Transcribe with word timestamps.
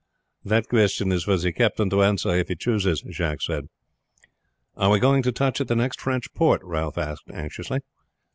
that 0.43 0.67
question 0.67 1.11
is 1.11 1.25
for 1.25 1.37
the 1.37 1.53
captain 1.53 1.87
to 1.87 2.01
answer 2.01 2.31
if 2.35 2.47
he 2.47 2.55
chooses," 2.55 3.03
Jacques 3.11 3.39
said. 3.43 3.69
"Are 4.75 4.89
we 4.89 4.97
going 4.99 5.21
to 5.21 5.31
touch 5.31 5.61
at 5.61 5.67
the 5.67 5.75
next 5.75 6.01
French 6.01 6.33
port?" 6.33 6.61
Ralph 6.63 6.97
asked 6.97 7.29
anxiously. 7.31 7.81